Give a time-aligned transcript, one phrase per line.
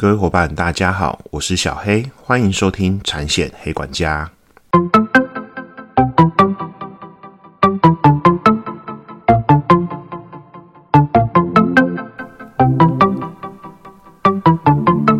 [0.00, 4.30] 各位伙伴，大家好，我是小黑，欢迎收听产险黑管家。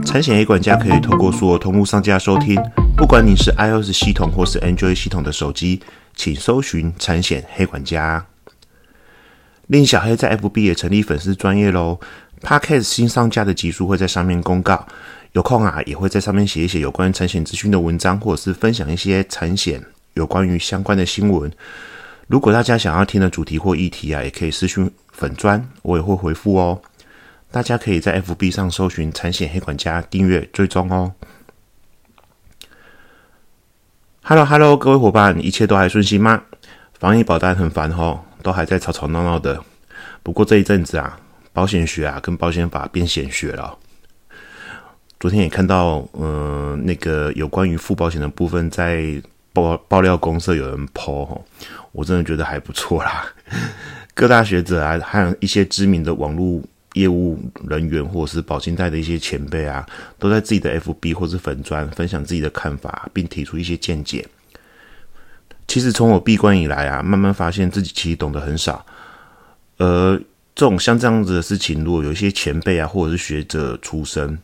[0.07, 2.57] 产险黑管家可以透过所有通路上架收听，
[2.97, 5.81] 不管你是 iOS 系统或是 Android 系统的手机，
[6.15, 8.27] 请搜寻产险黑管家。
[9.67, 11.99] 令小黑在 FB 也成立粉丝专业喽
[12.43, 14.87] ，Podcast 新上架的集数会在上面公告，
[15.33, 19.83] 有空啊也会在上面写一写有关产险资讯的文章，或者是分享一些产险
[20.15, 21.51] 有关于相关的新闻。
[22.27, 26.81] 如果大家想要听的主题或议题啊，也可以私讯粉砖，我也会回复哦。
[27.51, 31.13] 大家可以在 FB 上搜寻产险黑管家订阅追踪哦。
[34.23, 36.43] Hello Hello，各位伙伴，一切都还顺心吗？
[36.99, 38.25] 防疫保单很烦吼。
[38.41, 39.61] 都还在吵吵闹闹的，
[40.23, 41.19] 不过这一阵子啊，
[41.59, 43.77] 保险学啊跟保险法变显学了。
[45.19, 49.21] 昨天也看到，嗯，那个有关于付保险的部分在
[49.53, 51.45] 爆爆料公社有人抛，
[51.91, 53.27] 我真的觉得还不错啦。
[54.15, 57.37] 各大学者啊，还有一些知名的网络业务
[57.69, 59.85] 人员或者是保金贷的一些前辈啊，
[60.17, 64.25] 都在自己的 FB 或是粉砖分享自己的看法，并提出一些见解。
[65.67, 68.87] 其实从我闭关以来啊，慢慢发现自己其实懂得很少。
[69.79, 70.23] 而
[70.59, 74.37] 这种像这样子的事情，如果有一些前辈啊，或者是学者出身，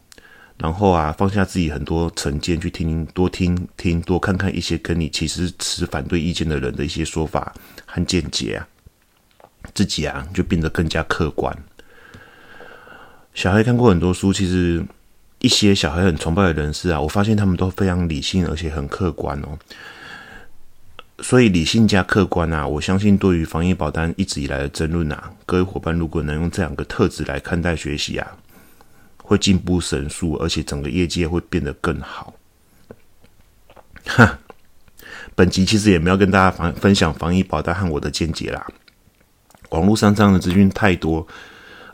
[0.59, 7.53] 然后啊放下自己很多成见，去听多听听多看看一些跟你其实持反对意见的人的一些说法
[7.85, 8.69] 和见解啊，
[9.75, 11.53] 自己啊就变得更加客观。
[13.35, 14.87] 小孩看过很多书，其实
[15.41, 19.59] 一些小孩很崇拜的人士啊，我发现他们都非常理性，而且很客观哦。
[21.21, 28.27] 所以理性加客观啊，我相信对于防疫保单一直以来的争论啊，各位伙伴如果能用这两个特质来看待学习啊，
[29.19, 32.35] 会进步神速，而且整个业界会变得更好。
[34.07, 34.39] 哈，
[35.37, 38.67] 本集其实也没有跟大家分分享防疫保单和我的见解啦。
[39.71, 41.27] 网络上这样的资讯太多，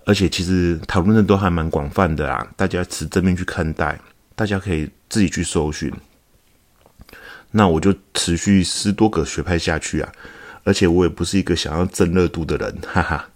[0.06, 4.00] 而且其实讨论的都还蛮广泛的啦，大家持正面去看待，
[4.34, 5.92] 大家可以自己去搜寻。
[7.52, 10.12] 那我就持续十多个学派下去啊，
[10.64, 13.28] 而且我也不是一个想要争热度的人，哈哈。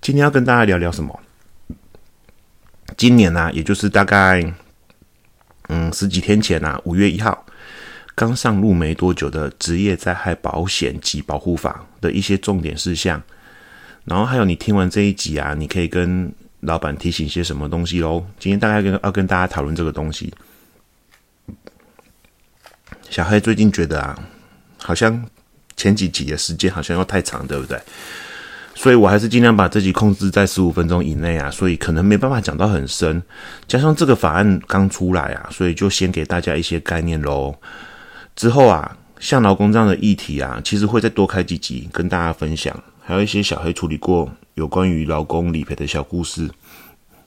[0.00, 1.20] 今天要跟大家聊聊什么？
[2.96, 4.54] 今年呢，也就是大概
[5.68, 7.46] 嗯十几天前呐，五月一号
[8.14, 13.22] 刚上路没多久的职业灾害保险及保护法的一些重点事项，
[14.04, 18.24] 然后还有你听完这一集啊，你可以跟老板提醒些什么东西喽？
[18.38, 20.32] 今天大概跟要跟大家讨论这个东西。
[23.12, 24.18] 小黑最近觉得啊，
[24.78, 25.22] 好像
[25.76, 27.78] 前几集的时间好像又太长，对不对？
[28.74, 33.22] 所以我还是尽量把这集控制在十五分钟以内啊，所以可能没办法讲到很深。
[33.68, 37.54] 加上这个法案刚出来啊，所以就先给大家一些概念喽。
[38.34, 42.74] 之后啊，像劳工这样的议题啊，其实会再多开几集跟大家分享，
[43.04, 46.48] 还有一些小黑处理过有关于劳工理赔的小故事，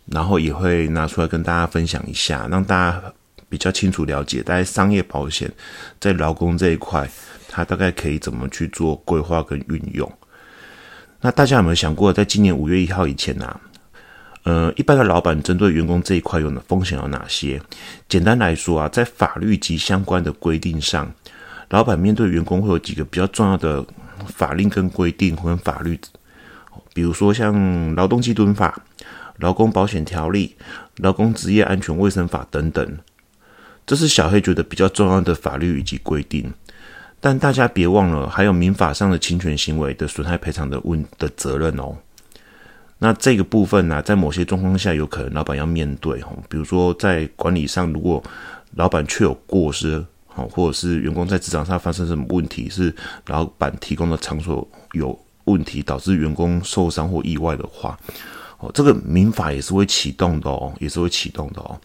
[0.07, 3.13] 然后也会拿出来跟大家分享一下，让大家。
[3.49, 5.51] 比较清楚了解，大概商业保险
[5.99, 7.09] 在劳工这一块，
[7.47, 10.11] 它大概可以怎么去做规划跟运用？
[11.21, 13.59] 那大家有没有想过，在今年五月一号以前呢？
[14.43, 17.59] 呃，一般的老板针对员工这一块有的风险有哪些？
[18.07, 21.11] 简单来说啊，在法律及相关的规定上，
[21.69, 23.83] 老板面对员工会有几个比较重要的
[24.27, 25.99] 法令跟规定或法律，
[26.93, 28.79] 比如说像劳动基准法、
[29.37, 30.55] 劳工保险条例、
[30.97, 32.97] 劳工职业安全卫生法等等。
[33.85, 36.51] 这是小黑觉得比较重要的法律以及规定，
[37.19, 41.95] 但大家别忘了，还有民法上的侵权行为的损害赔偿的问的责任哦。
[42.97, 48.23] 那这个部分呢，在某些状况下，有可能老板要面对哦，比如说在管理上，如果
[48.75, 50.03] 老板确有过失，
[50.33, 52.91] 哦，或者是员工在职场上发生什么问题，是
[53.27, 57.95] 老板提供的场所有问题，导致员工受伤或意外的话，
[58.59, 61.79] 哦，这个民法也是会启动的哦，也是会启动的哦。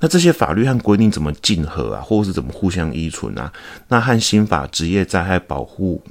[0.00, 3.52] 那这些法律和规定怎么竞合啊，或者是怎么互相依存啊？
[3.88, 6.02] 那和新法职业灾害保护、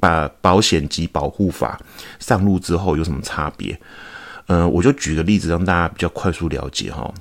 [0.00, 1.80] 把保险及保护法
[2.18, 3.78] 上路之后有什么差别？
[4.46, 7.12] 嗯，我就举个例子让大家比较快速了解哈。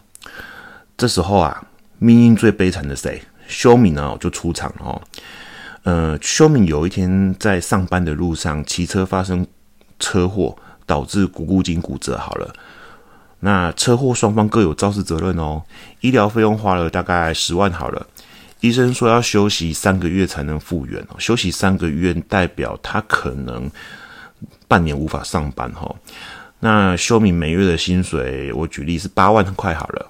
[0.98, 1.66] 这时候啊，
[2.00, 3.22] 命运最悲惨的谁？
[3.48, 5.01] 修敏呢就出场了哦。
[5.84, 9.46] 呃，修敏有一天在上班的路上骑车发生
[10.00, 12.18] 车祸，导致股骨筋骨折。
[12.18, 12.54] 好了。
[13.46, 15.62] 那车祸双方各有肇事责任哦，
[16.02, 18.08] 医疗费用花了大概十万好了，
[18.60, 23.70] 医生说要休息三个月才能复原哦，休息三个月代表他可能
[24.68, 25.96] 半年无法上班哈。
[26.60, 30.08] 那修敏每月的薪水，我举例是八万块好了。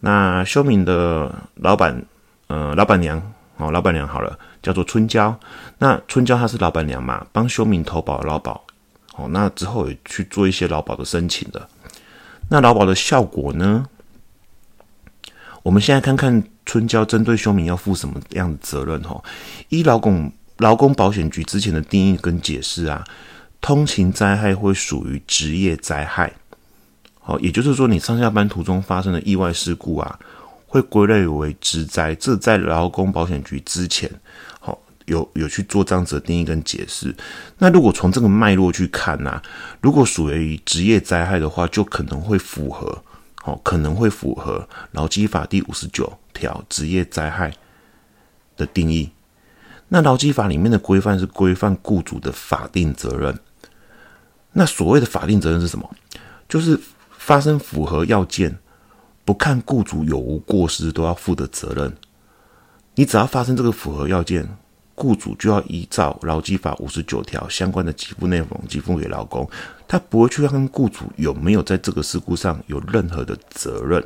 [0.00, 2.04] 那修敏的老板，
[2.48, 3.16] 呃，老板娘
[3.56, 5.34] 哦，老板娘好了，叫做春娇。
[5.78, 8.62] 那春娇她是老板娘嘛，帮修敏投保劳保，
[9.16, 11.66] 哦，那之后也去做一些劳保的申请的。
[12.52, 13.86] 那劳保的效果呢？
[15.62, 19.00] 我们现在看看春娇针对休明要负什么样的责任？
[19.02, 19.18] 哈，
[19.70, 23.02] 依劳工劳工保险局之前的定义跟解释啊，
[23.62, 26.30] 通勤灾害会属于职业灾害。
[27.20, 30.18] 好，也就是说，你上下班途中发生的意外事故啊，
[30.66, 32.14] 会归类为职灾。
[32.16, 34.10] 这在劳工保险局之前，
[34.60, 37.14] 好有有去做这样子的定义跟解释。
[37.58, 39.40] 那如果从这个脉络去看呢，
[39.80, 43.02] 如果属于职业灾害的话，就可能会符合，
[43.36, 47.52] 好可能会符合劳基法第五十九条职业灾害
[48.56, 49.10] 的定义。
[49.88, 53.38] 那劳基法里面的规范是规范雇主的法定责任。
[54.52, 55.90] 那所谓的法定责任是什么？
[56.48, 56.80] 就是。
[57.24, 58.58] 发生符合要件，
[59.24, 61.96] 不看雇主有无过失都要负的责任。
[62.96, 64.48] 你只要发生这个符合要件，
[65.02, 69.50] 雇主就要依照劳基法五十九条相关的给付内容给付给劳工，
[69.88, 74.00] 他不会去看雇主有没有在这个事故上有任何的责任。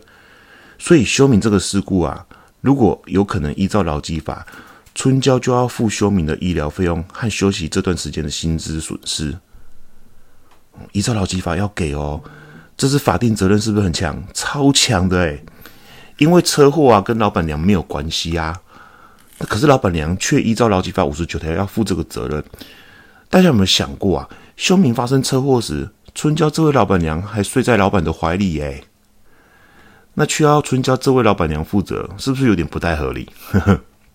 [0.78, 2.24] 所以修明这个事故啊，
[2.62, 4.46] 如果有可能依照劳基法，
[4.94, 9.36] 春娇就要付修明的医疗费用和休息这段时间的薪资损失。
[10.92, 12.22] 依照劳基法要给哦。
[12.74, 14.22] 这是法定责任是不是很强？
[14.32, 15.44] 超强的诶
[16.16, 18.58] 因为车祸啊，跟老板娘没有关系啊，
[19.40, 22.42] 可是老板娘却依照劳基法五十九条要负这个责任。
[23.28, 24.28] 大家有没有想过啊？
[24.56, 28.84] 修明发生车祸时，春娇这位老板娘还睡在老板的怀里耶
[30.14, 33.28] 那却要春娇这位老板娘负责，是不是有点不太合理？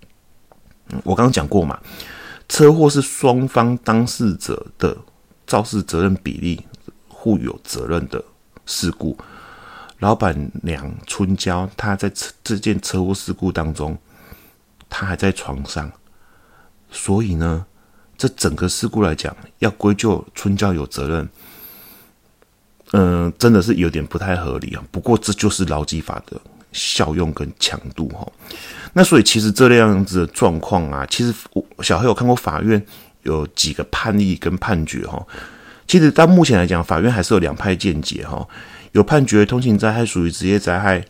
[1.03, 1.79] 我刚刚讲过嘛，
[2.49, 4.97] 车祸是双方当事者的
[5.45, 6.65] 肇事责任比例
[7.07, 8.23] 互有责任的。
[8.65, 9.17] 事故，
[9.99, 12.11] 老板娘春娇，她在
[12.43, 13.97] 这件车祸事故当中，
[14.91, 15.89] 他还在床上，
[16.91, 17.65] 所以呢，
[18.17, 21.29] 这整个事故来讲，要归咎春娇有责任，
[22.91, 24.83] 嗯，真的是有点不太合理啊。
[24.91, 26.39] 不过这就是劳基法的
[26.73, 28.29] 效用跟强度哈。
[28.91, 32.85] 那所以其实这样子的状况啊，其实我小黑有看过法院
[33.23, 35.25] 有几个判例跟判决哈。
[35.87, 38.45] 其实到目前来讲，法院还是有两派见解哈。
[38.91, 41.05] 有判决通勤灾害属于职业灾害，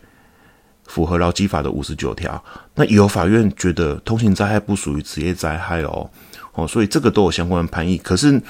[0.86, 2.42] 符合劳基法的五十九条。
[2.74, 6.08] 那有法院觉得通勤灾害不属于职业灾害哦
[6.54, 7.96] 哦，所以这个都有相关的判议。
[7.98, 8.40] 可是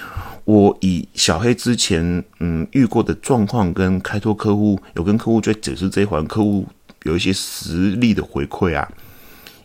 [0.45, 6.67] 我以小黑之前嗯遇过的状况跟开拓客户有跟客户在解释这一环，客户
[7.05, 8.89] 有一些实例的回馈啊，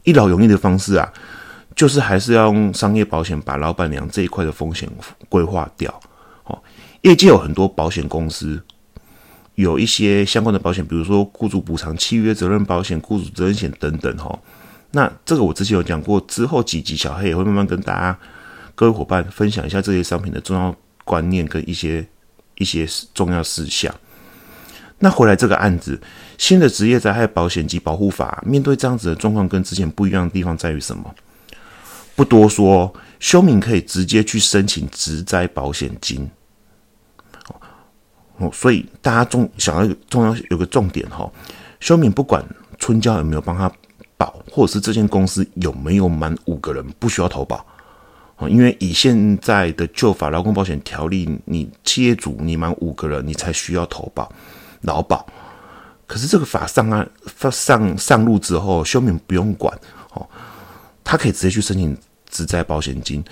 [0.03, 1.11] 一劳永逸的方式啊，
[1.75, 4.87] 就是还是要用商业保险把老板娘这一块的风险
[5.29, 5.91] 规划掉。
[6.43, 6.61] 哦
[7.01, 8.61] 业界有很多保险公司，
[9.57, 14.15] 有一些相关的保险，比如说雇主补偿、契约责任保险、雇主责任险等等。
[14.17, 14.39] 哈，
[14.91, 18.19] 那这个我之前有讲过，之后几集小黑也会慢慢跟大家
[18.75, 22.07] 各位伙伴分享一下这些商品的重要观念跟一些
[22.59, 23.91] 一些重要事项。
[24.99, 25.99] 那回来这个案子，
[26.37, 31.15] 新的职业灾害保险及保护法面对这样子的状况，跟之前不一样的地方在于什么？
[32.15, 36.29] 不多说，休民可以直接去申请职灾保险金。
[38.37, 41.27] 哦，所以大家重想要重要有个重点哈，
[41.79, 42.45] 修敏不管
[42.77, 43.71] 春娇有没有帮他
[44.15, 47.65] 保，或者是这间公司有没有满五个人不需要投保
[48.37, 54.31] 哦，因为以现在的旧法劳工保险条例，你企业主你满五个人你才需要投保
[54.81, 55.25] 劳保，
[56.05, 57.09] 可是这个法上岸
[57.51, 59.75] 上上路之后，修敏不用管
[60.13, 60.29] 哦，
[61.03, 61.97] 他可以直接去申请
[62.29, 63.23] 职灾保险金，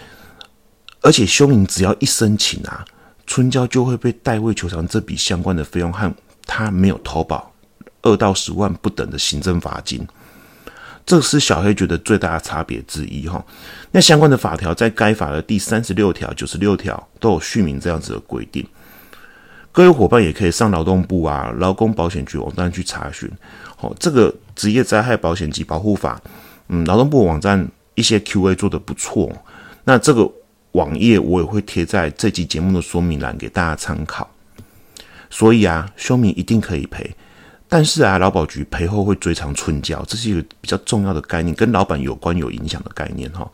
[1.01, 2.83] 而且修敏只要一申请啊。
[3.27, 6.13] 春娇就会被代位求偿这笔相关的费用和
[6.45, 7.51] 他没有投保
[8.03, 10.07] 二到十万不等的行政罚金，
[11.05, 13.43] 这是小黑觉得最大的差别之一哈。
[13.89, 18.63] 那相关的法条在该法的第三十六条、九十六条都有续明这样子的规定。
[19.71, 23.29] 各位伙伴也可以上劳动部啊、劳工保险局网站去查询。
[23.75, 26.21] 好，这个职业灾害保险及保护法，
[26.67, 29.31] 嗯，劳动部网站一些 Q A 做的不错。
[29.83, 30.31] 那这个。
[30.75, 34.29] 网页我也会贴在这集节目的说明栏给大家参考。
[35.29, 37.15] 所以啊，休明一定可以赔，
[37.67, 43.49] 但是啊，劳保局赔后会追偿春娇，这是一个比较重要的概念，跟老板有关有影响的概念哈。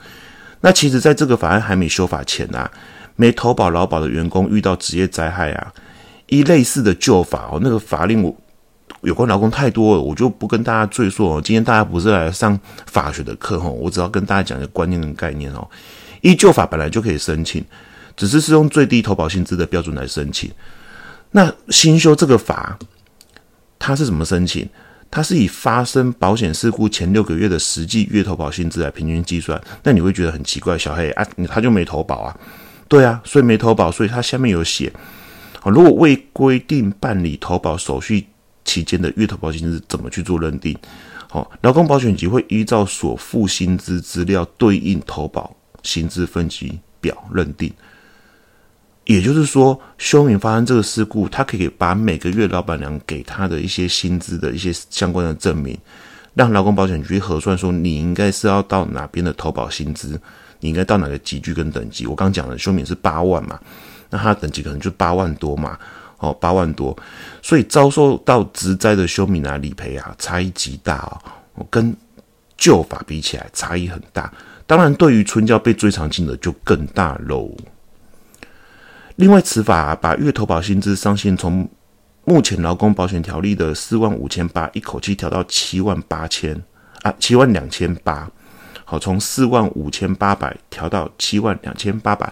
[0.60, 2.70] 那其实，在这个法案还没修法前啊，
[3.16, 5.74] 没投保劳保的员工遇到职业灾害啊，
[6.28, 8.36] 一类似的旧法哦，那个法令我
[9.02, 11.42] 有关劳工太多了，我就不跟大家赘述哦。
[11.44, 15.68] 今天大家不是来上法学的课哈，我只要跟大家讲一个观念跟概念哦。
[16.22, 17.64] 依旧法本来就可以申请，
[18.16, 20.50] 只是是用最低投保薪资的标准来申请。
[21.32, 22.78] 那新修这个法，
[23.78, 24.68] 它是怎么申请？
[25.10, 29.62] 它是以发生保险事故前六个月的实际月投保薪资来平均计算。
[29.84, 32.38] 那你会觉得很奇怪，小黑啊，他就没投保啊？
[32.88, 34.92] 对啊，所以没投保，所以他下面有写，
[35.66, 38.26] 如果未规定办理投保手续
[38.64, 40.78] 期间的月投保薪资怎么去做认定？
[41.30, 47.72] 好，劳工保险局会依照所付薪资资料对应投保薪资分级表认定。
[49.06, 55.78] 也就是说，休眠发生这个事故，他可以把每个月老板娘给他的一些薪资的一些相关的证明，
[56.36, 60.22] 让劳工保险局核算说你应该是要到哪边的投保薪资，
[60.60, 62.06] 你应该到哪个级距跟等级。
[62.06, 63.60] 我刚讲的休敏是八万嘛，
[64.12, 65.78] 那他等级可能就八万多嘛，
[66.20, 66.96] 哦，八万多，
[67.42, 70.98] 所以遭受到职灾的休眠啊理赔啊差异极大
[71.56, 71.94] 哦，跟
[72.56, 74.32] 旧法比起来差异很大。
[74.72, 77.54] 当然，对于春娇被追偿金额就更大喽。
[79.18, 81.70] 另外，此法把月投保薪资上限从
[82.24, 86.56] 目前劳工保险条例的四万五千八一口气调到七万八千
[87.02, 88.32] 啊，七万两千八。
[88.86, 92.32] 好，从四万五千八百调到七万两千八百，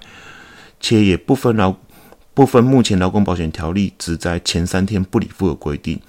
[0.79, 1.75] 且也不分劳
[2.33, 5.99] 不分目前劳工保险条例只在前三天不理付的规定。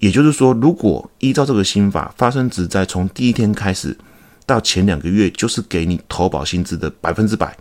[0.00, 3.96] 也就是说，如果依照这个新法发生只在从第一天开始
[4.52, 7.56] 到前两个月，就是给你投保薪资的百分之百。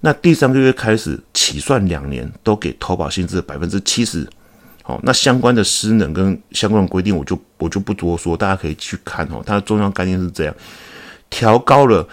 [0.00, 4.26] 那第三个月开始起算两年，都给投保薪资的百分之七十。
[4.82, 9.42] 好，那相关的失能跟相关的规定，我就我就不多说，大家可以去看哦。
[9.44, 10.54] 它的重要概念是这样：
[11.28, 12.08] 调高了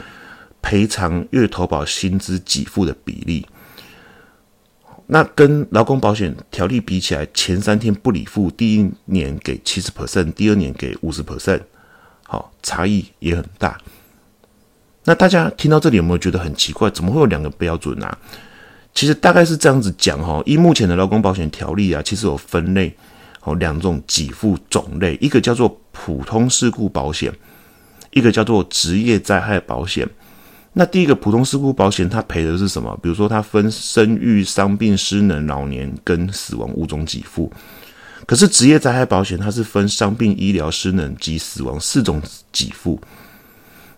[0.61, 3.47] 赔偿月投保薪资给付的比例。
[5.09, 11.61] 那跟劳工保险条例比起来，前三天不理付，第一年给七十 percent，第二年给五十 percent，
[12.27, 13.77] 好，差异也很大。
[15.05, 16.89] 那大家听到这里有没有觉得很奇怪？
[16.89, 18.17] 怎么会有两个标准啊？
[18.93, 20.43] 其实大概是这样子讲哈。
[20.45, 22.93] 依目前的劳工保险条例啊，其实有分类
[23.43, 27.31] 哦，两种给付种类，一个叫做普通事故保险，
[28.11, 30.05] 一个叫做职业灾害保险。
[30.73, 32.99] 那第一个普通事故保险，它赔的是什么？
[33.01, 37.49] 比如说它分生育、伤病、失能、老年跟死亡五种给付。
[38.27, 43.01] 可是职业灾害保险，它是分伤病、医疗、失能及死亡四种给付。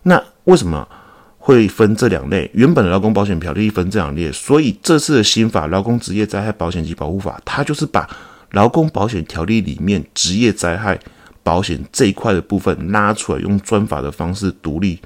[0.04, 0.88] 那为什么？
[1.42, 8.06] 会分这两类，原本的劳工保险条例分这两列，所以这次的新法《劳工职业灾害保险及保护法》，它就是把
[8.50, 11.00] 劳工保险条例里面职业灾害
[11.42, 15.00] 保险这一块的部分拉出来，用专法的方式独立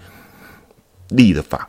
[1.11, 1.69] 立的法，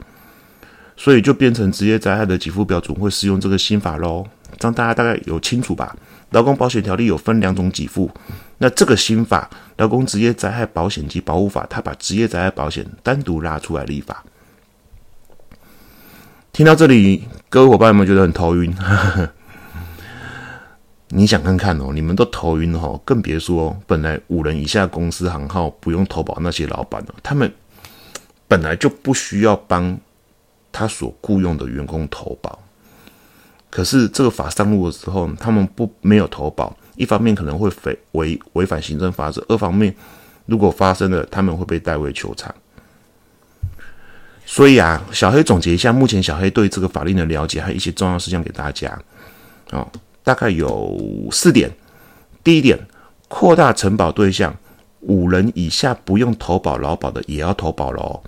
[0.97, 4.25] 所以就变成职业灾害的给付标准会适用这个新法喽。
[4.57, 5.95] 这样大家大概有清楚吧？
[6.31, 8.11] 劳工保险条例有分两种给付，
[8.57, 14.23] 那这个新法《劳工职业灾害保险及保护法》，它把职业灾害保险单独拉出来立法。
[16.51, 18.75] 听到这里，各位伙伴有没有觉得很头晕？
[21.09, 27.53] 你想看看哦，你们都头晕哦，更别说本来五人以下公司行号不用投保那些老板了，他们
[28.47, 29.97] 本来就不需要帮
[30.71, 32.59] 他所雇佣的员工投保，
[33.75, 39.93] 可是这个法上路的时候，他们不没有投保，一方面可能会违违违反行政法则，二方面
[40.45, 42.55] 如果发生了，他们会被代为求偿。
[44.45, 48.97] 所以啊，小黑总结一下，目前小黑对这个法令的了解，还有一些重要事项给大家。
[49.71, 49.85] 哦，
[50.23, 50.97] 大概有
[51.29, 51.69] 四点。
[52.45, 52.79] 第一点，
[53.27, 54.55] 扩大承保对象，
[55.01, 58.23] 五人以下不用投保劳保的也要投保喽。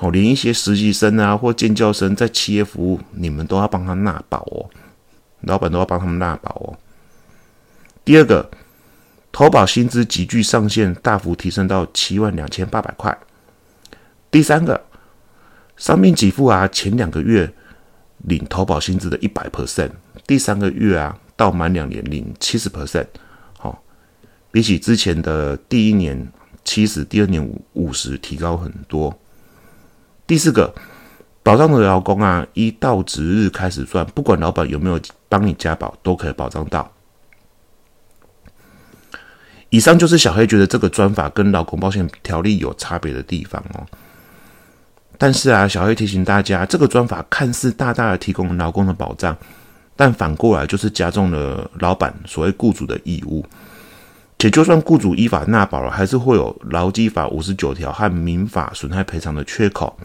[0.00, 4.68] 哦，连一些实习生啊或建教生在企业服务，你们都要帮他纳保哦，
[5.42, 6.78] 老板都要帮他们纳保哦。
[8.04, 8.50] 第二个，
[9.30, 13.16] 投保薪资急剧上限大幅提升到七万两千八百块。
[14.30, 14.80] 第三个。
[15.78, 17.50] 伤病给付啊，前两个月
[18.18, 19.90] 领投保薪资的一百 percent，
[20.28, 23.06] 第三个月啊到满两年领七十 percent，
[23.58, 23.82] 好，
[24.52, 26.30] 比起之前的第一年
[26.62, 29.18] 七十，第二年五五十，提高很多。
[30.24, 30.72] 第四个，
[31.42, 35.00] 保障的劳工啊，一到值日开始算，不管老板有没有
[35.32, 36.92] 帮你加保，都可以保障到。
[39.70, 43.86] 以上就是小黑觉得这个专法跟劳工保险条例有差别的地方哦。
[45.16, 49.34] 但是啊，小黑提醒大家，这个专法看似大大的提供劳工的保障，
[49.96, 53.42] 但反过来就是加重了老板所谓雇主的义务。
[54.38, 59.96] 且就算雇主依法纳保了，还是会有劳基法五十九条和民法损害赔偿的缺口。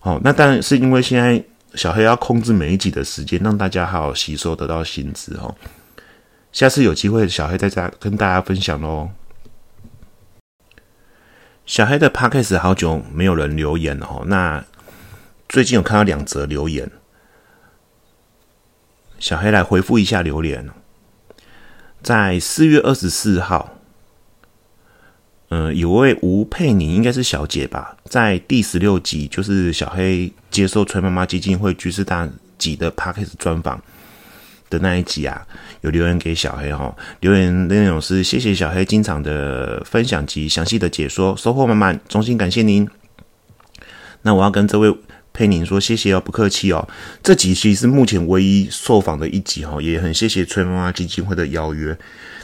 [0.00, 5.54] 哦，那当然是因为现在小黑要控制每一集的时间，让大家好好吸收得到薪资哦。
[6.52, 9.10] 下次有机会，小黑再家跟大家分享喽。
[11.64, 14.62] 小黑的 podcast 好久没有人留言哦，那
[15.48, 16.90] 最近有看到两则留言，
[19.18, 20.68] 小黑来回复一下留言。
[22.02, 23.78] 在四月二十四号，
[25.54, 33.78] 嗯，有位吴佩妮，应该是小姐吧，在第十六集，就是小黑接受崔妈妈基金会居士大集的 p a c k e s 专访
[34.70, 35.46] 的那一集啊，
[35.82, 42.88] 有留言给小黑哈，留言内容是谢谢小黑经常的分享及详细的解说，收获满满，衷心感谢您。
[44.22, 44.96] 那我要跟这位。
[45.34, 46.86] 佩宁说：“谢谢哦，不客气哦。
[47.22, 51.96] 这集其实是目前唯一受访的一集哈，也很谢谢崔妈妈基金会的邀约。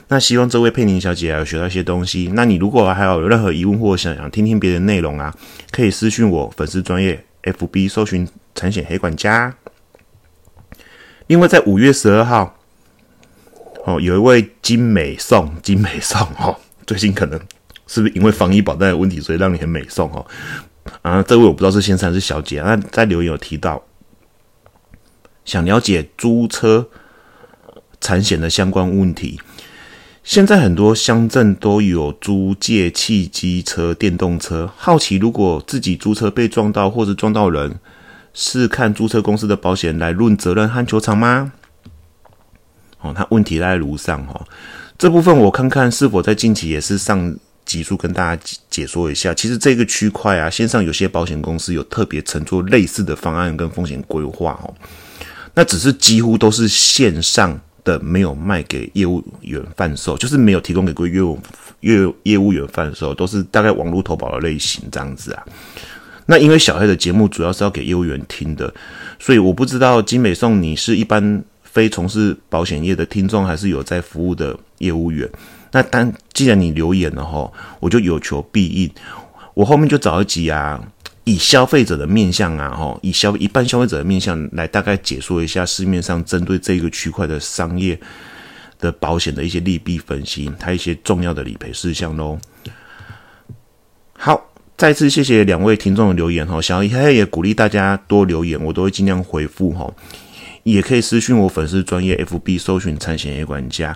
[0.08, 2.30] 那希望这位佩宁小姐有学到一些东西。
[2.34, 5.34] 那你如果还有任何疑问或想想听听别的内容啊，
[5.70, 9.54] 可以私讯我粉丝专业 FB 搜寻产险黑管家。
[11.26, 12.58] 另外在五月十二号，
[13.84, 17.38] 哦，有一位金美颂，金美颂哦，最近可能
[17.86, 20.26] 是不是因为防疫保单的问题，所以让你很美颂哦。”
[21.02, 22.62] 啊，这位我不知道是先生还是小姐。
[22.62, 23.84] 那在留言有提到，
[25.44, 26.88] 想了解租车
[28.00, 29.38] 产险的相关问题。
[30.28, 34.70] 现在很多乡镇都有租借汽机车、电动车。
[34.76, 37.74] 好奇，如果自己租车被撞到或者撞到人，
[38.34, 41.50] 是看租车公司的保险来论责任和求偿吗？
[43.00, 44.38] 哦，他问题在如上哈。
[44.98, 47.34] 这部分我看看是否在近期也是上。
[47.64, 54.74] 急速跟大家解说一下，其实这个区块啊，线上有些保险公司有特别乘坐类似的方案跟风险规划哦，
[55.52, 61.38] 那只是几乎都是线上的，没有卖给业务员贩售，就是没有提供给过业务
[61.80, 65.42] 业业务员贩售，都是大概网络投保的类型这样子啊。
[66.26, 68.72] 那因为小黑的节目主要是要给业务员听的，
[69.18, 75.26] 所以我不知道金美颂你是一般非从事保险业的听众，还是有在服务的业务员。
[75.72, 78.90] 那当既然你留言了哈，我就有求必应。
[79.54, 80.80] 我后面就找一集啊，
[81.28, 88.00] 以消费者的面向啊，哈，以消一般消费者的面向来大概解说一下市面上针对这个区块的商业
[88.80, 92.38] 的保险的一些利弊分析，它一些重要的理赔事项喽。
[94.14, 94.42] 好，
[94.78, 99.92] 再次谢谢两位听众的留言哈，小黑也鼓励大家多留言，我都会尽量回复哈，
[100.62, 103.94] 也可以私讯我粉丝专业 FB 搜寻产险业管家。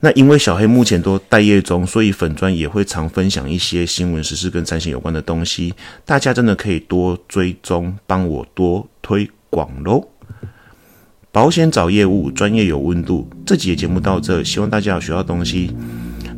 [0.00, 10.08] 那因为小黑目前都待业中，所以粉砖也会常分享一些新闻、时事跟三星有关的东西，大家真的可以多追踪，帮我多推广喽。
[11.32, 13.28] 保险找业务，专业有温度。
[13.44, 15.74] 这集节节目到这，希望大家有学到东西。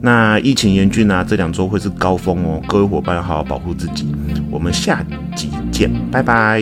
[0.02, 4.06] 那疫情严峻啊，这两周会是高峰哦，各位伙伴要好好保护自己。
[4.50, 5.04] 我们下
[5.36, 6.60] 集见，拜拜。